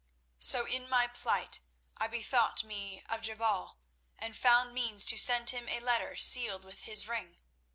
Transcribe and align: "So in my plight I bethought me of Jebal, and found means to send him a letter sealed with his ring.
"So 0.39 0.65
in 0.65 0.89
my 0.89 1.05
plight 1.05 1.59
I 1.95 2.07
bethought 2.07 2.63
me 2.63 3.03
of 3.07 3.21
Jebal, 3.21 3.77
and 4.17 4.35
found 4.35 4.73
means 4.73 5.05
to 5.05 5.15
send 5.19 5.51
him 5.51 5.69
a 5.69 5.79
letter 5.79 6.15
sealed 6.15 6.63
with 6.63 6.85
his 6.85 7.07
ring. 7.07 7.37